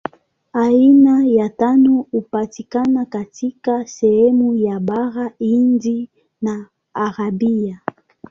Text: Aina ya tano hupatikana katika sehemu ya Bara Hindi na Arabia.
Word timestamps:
Aina 0.53 1.25
ya 1.25 1.49
tano 1.49 2.05
hupatikana 2.11 3.05
katika 3.05 3.87
sehemu 3.87 4.53
ya 4.55 4.79
Bara 4.79 5.31
Hindi 5.39 6.09
na 6.41 6.69
Arabia. 6.93 7.81